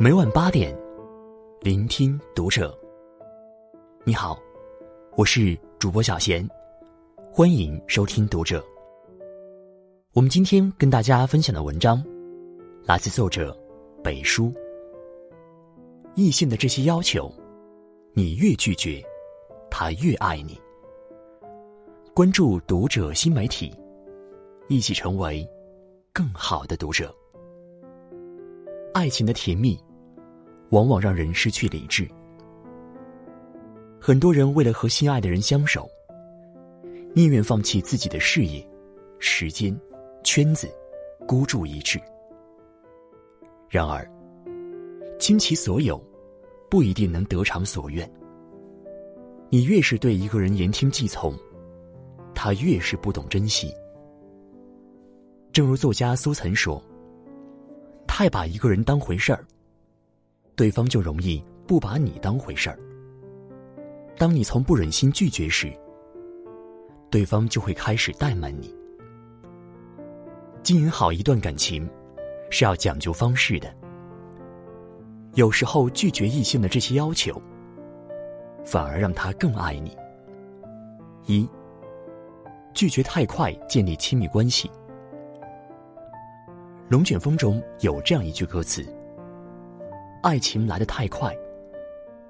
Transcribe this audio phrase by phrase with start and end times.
[0.00, 0.72] 每晚八点，
[1.60, 2.72] 聆听读者。
[4.04, 4.38] 你好，
[5.16, 6.48] 我是主播小贤，
[7.32, 8.64] 欢迎收听读者。
[10.12, 12.00] 我们今天跟大家分享的文章，
[12.84, 13.58] 来自作者
[14.00, 14.52] 北叔。
[16.14, 17.28] 异性的这些要求，
[18.12, 19.02] 你越拒绝，
[19.68, 20.56] 他越爱你。
[22.14, 23.74] 关注读者新媒体，
[24.68, 25.44] 一起成为
[26.12, 27.12] 更好的读者。
[28.94, 29.78] 爱情的甜蜜，
[30.70, 32.08] 往往让人失去理智。
[34.00, 35.88] 很多人为了和心爱的人相守，
[37.14, 38.66] 宁愿放弃自己的事业、
[39.18, 39.78] 时间、
[40.22, 40.68] 圈子，
[41.26, 42.00] 孤注一掷。
[43.68, 44.08] 然而，
[45.18, 46.02] 倾其所有，
[46.70, 48.08] 不一定能得偿所愿。
[49.50, 51.34] 你越是对一个人言听计从，
[52.34, 53.74] 他越是不懂珍惜。
[55.52, 56.82] 正如作家苏岑说
[58.06, 59.44] ：“太把一个人当回事儿，
[60.58, 62.76] 对方就容易不把你当回事儿。
[64.16, 65.72] 当你从不忍心拒绝时，
[67.08, 68.74] 对方就会开始怠慢你。
[70.64, 71.88] 经营好一段感情，
[72.50, 73.72] 是要讲究方式的。
[75.34, 77.40] 有时候拒绝异性的这些要求，
[78.64, 79.96] 反而让他更爱你。
[81.26, 81.48] 一。
[82.74, 84.68] 拒绝太快建立亲密关系。
[86.88, 88.84] 《龙卷风》中有这样一句歌词
[90.22, 91.36] ：“爱情来得太快，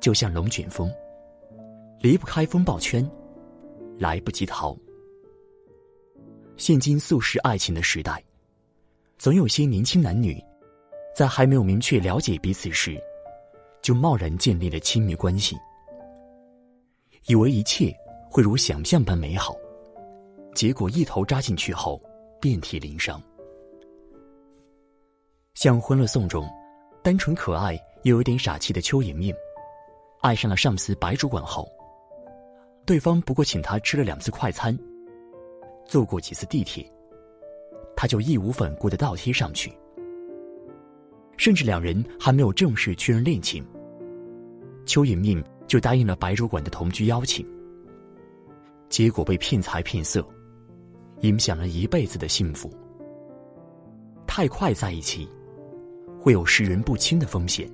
[0.00, 0.92] 就像龙卷风，
[2.00, 3.08] 离不开风暴圈，
[3.98, 4.76] 来不及逃。”
[6.56, 8.22] 现今速食爱情的时代，
[9.18, 10.42] 总有些年轻男女，
[11.14, 12.96] 在还没有明确了解彼此时，
[13.82, 15.56] 就贸然建立了亲密关系，
[17.26, 17.92] 以为一切
[18.30, 19.56] 会如想象般美好。
[20.54, 22.00] 结果一头扎进去后，
[22.40, 23.20] 遍体鳞伤。
[25.54, 26.48] 像《欢乐颂》中，
[27.04, 29.34] 单纯可爱又有点傻气的邱莹莹，
[30.22, 31.70] 爱上了上司白主管后，
[32.86, 34.74] 对方不过请他吃了两次快餐，
[35.84, 36.90] 坐过几次地铁，
[37.94, 39.70] 他就义无反顾的倒贴上去。
[41.36, 43.62] 甚至两人还没有正式确认恋情，
[44.86, 47.46] 邱莹莹就答应了白主管的同居邀请，
[48.88, 50.26] 结果被骗财骗色。
[51.20, 52.72] 影响了一辈子的幸福。
[54.26, 55.28] 太快在一起，
[56.24, 57.70] 会有识人不清的风险。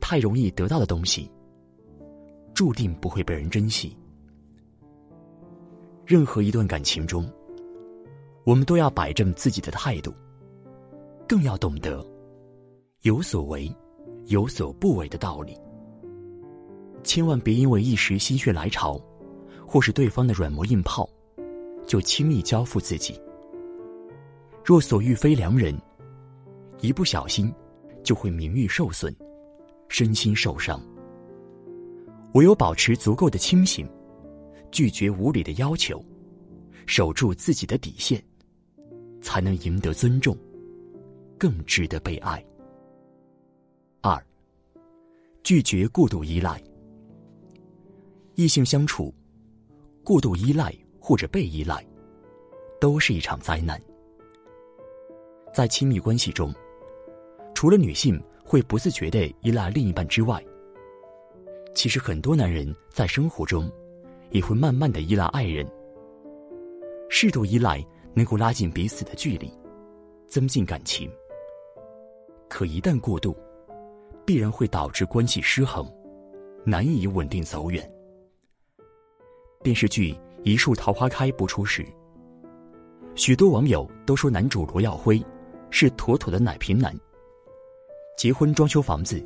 [0.00, 1.28] 太容易得到的东西，
[2.54, 3.96] 注定不会被人珍惜。
[6.06, 7.28] 任何一段感情中，
[8.44, 10.14] 我们都要摆正自己的态度，
[11.26, 12.00] 更要懂得
[13.02, 13.68] 有所为、
[14.26, 15.58] 有所不为的道理。
[17.02, 19.00] 千万别因为一时心血来潮，
[19.66, 21.10] 或是对方的软磨硬泡。
[21.88, 23.20] 就轻易交付自己。
[24.64, 25.76] 若所遇非良人，
[26.80, 27.52] 一不小心
[28.02, 29.14] 就会名誉受损，
[29.88, 30.80] 身心受伤。
[32.34, 33.88] 唯有保持足够的清醒，
[34.70, 36.04] 拒绝无理的要求，
[36.86, 38.22] 守住自己的底线，
[39.20, 40.36] 才能赢得尊重，
[41.38, 42.44] 更值得被爱。
[44.00, 44.22] 二，
[45.42, 46.62] 拒绝过度依赖。
[48.34, 49.14] 异性相处，
[50.04, 50.74] 过度依赖。
[51.02, 51.84] 或者被依赖，
[52.78, 53.80] 都是一场灾难。
[55.52, 56.54] 在亲密关系中，
[57.60, 60.42] 除了女性会不自觉的依赖另一半之外，
[61.74, 63.70] 其实很多男人在生活中
[64.30, 65.70] 也会慢慢的依赖爱人。
[67.10, 69.52] 适度依赖能够拉近彼此的距离，
[70.26, 71.12] 增进感情。
[72.48, 73.36] 可一旦过度，
[74.24, 75.86] 必然会导致关系失衡，
[76.64, 77.86] 难以稳定走远。
[79.62, 80.16] 电视剧。
[80.44, 81.86] 一树桃花开播出时，
[83.14, 85.22] 许多网友都说男主罗耀辉
[85.68, 86.98] 是妥妥的奶瓶男。
[88.20, 89.18] 结婚装修房子，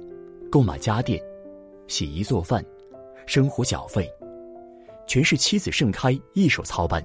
[0.48, 1.20] 购买家电，
[1.88, 2.64] 洗衣做饭，
[3.26, 4.08] 生活缴费，
[5.04, 7.04] 全是妻子盛开一手操办。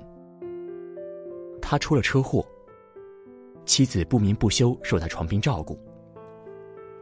[1.60, 2.46] 他出了车祸，
[3.66, 5.80] 妻子不眠不休受他床边照顾，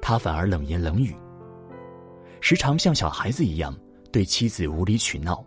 [0.01, 1.13] 他反而冷言冷语，
[2.39, 3.77] 时常像小孩子一样
[4.09, 5.45] 对妻子无理取闹。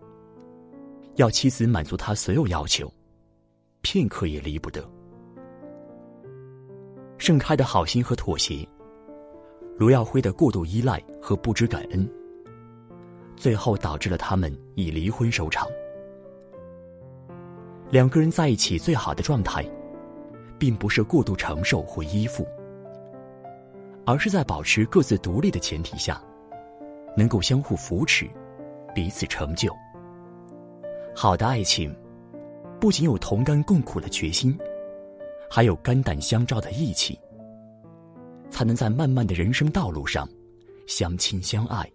[1.16, 2.92] 要妻子满足他所有要求，
[3.80, 4.86] 片刻也离不得。
[7.16, 8.68] 盛开的好心和妥协，
[9.80, 12.06] 卢耀辉的过度依赖和不知感恩，
[13.34, 15.66] 最后导致了他们以离婚收场。
[17.88, 19.64] 两个人在一起最好的状态，
[20.58, 22.46] 并不是过度承受或依附，
[24.04, 26.22] 而是在保持各自独立的前提下，
[27.16, 28.28] 能够相互扶持，
[28.94, 29.74] 彼此成就。
[31.16, 31.96] 好的爱情，
[32.78, 34.54] 不仅有同甘共苦的决心，
[35.50, 37.18] 还有肝胆相照的义气，
[38.60, 40.28] 才能在漫漫的人生道路上
[40.86, 41.90] 相亲相爱，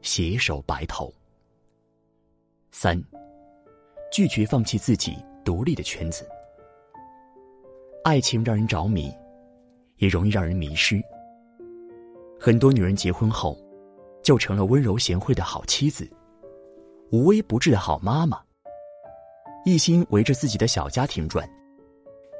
[0.00, 1.12] 携手白头。
[2.72, 2.98] 三，
[4.10, 5.14] 拒绝放弃自己
[5.44, 6.26] 独立的圈子。
[8.02, 9.12] 爱情让人着迷，
[9.98, 10.98] 也容易让人迷失。
[12.40, 13.54] 很多女人结婚后，
[14.22, 16.10] 就成了温柔贤惠的好妻子，
[17.12, 18.40] 无微不至的好妈妈。
[19.66, 21.46] 一心围着自己的小家庭转，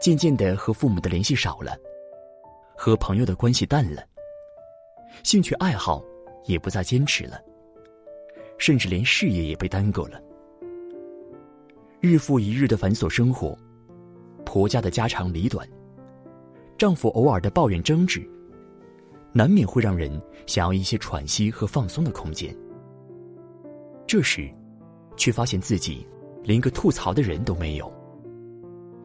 [0.00, 1.76] 渐渐的和父母的联系少了。
[2.76, 4.02] 和朋友的关系淡了，
[5.22, 6.04] 兴趣爱好
[6.44, 7.40] 也不再坚持了，
[8.58, 10.20] 甚至连事业也被耽搁了。
[12.00, 13.56] 日复一日的繁琐生活，
[14.44, 15.66] 婆家的家长里短，
[16.76, 18.28] 丈夫偶尔的抱怨争执，
[19.32, 22.54] 难免会让人想要一些喘息和放松的空间。
[24.06, 24.52] 这时，
[25.16, 26.06] 却发现自己
[26.42, 27.90] 连个吐槽的人都没有，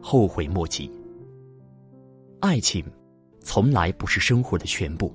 [0.02, 0.92] 后悔莫及。
[2.40, 2.84] 爱情。
[3.40, 5.12] 从来不是生活的全部。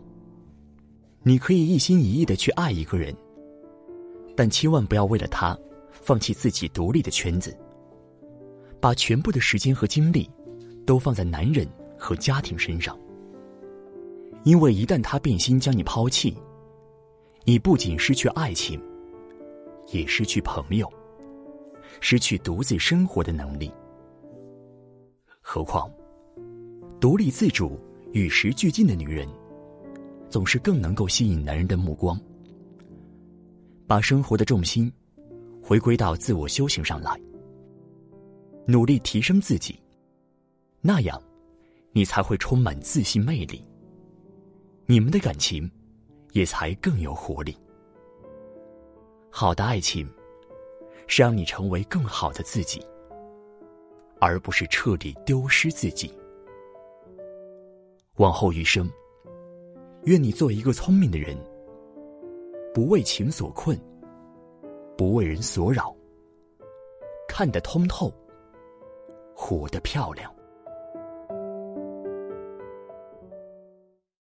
[1.24, 3.16] 你可以一心一意的去爱一个人，
[4.36, 5.57] 但千万不要为了他
[5.92, 7.57] 放弃自己独立的圈子，
[8.80, 10.30] 把全部的时间和精力
[10.86, 11.68] 都放在男人
[11.98, 12.95] 和家庭身上。
[14.44, 16.38] 因为一旦他变心将你抛弃，
[17.44, 18.80] 你不仅失去爱情，
[19.92, 20.88] 也失去朋友，
[22.01, 23.72] 失去独自生活的能力。
[25.42, 25.92] 何况，
[27.00, 27.80] 独立自主。
[28.16, 29.28] 与时俱进的女人，
[30.30, 32.18] 总是更能够吸引男人的目光。
[33.86, 34.90] 把生活的重心
[35.62, 37.20] 回归到自我修行上来，
[38.66, 39.78] 努力提升自己，
[40.80, 41.22] 那样，
[41.92, 43.62] 你才会充满自信魅力。
[44.86, 45.70] 你们的感情
[46.32, 47.54] 也才更有活力。
[49.30, 50.10] 好的爱情，
[51.06, 52.82] 是让你成为更好的自己，
[54.22, 56.10] 而不是彻底丢失自己。
[58.18, 58.90] 往后余生，
[60.04, 61.38] 愿你做一个聪明的人，
[62.74, 63.78] 不为情所困，
[64.98, 65.94] 不为人所扰，
[67.28, 68.10] 看得通透，
[69.36, 70.34] 活得漂亮。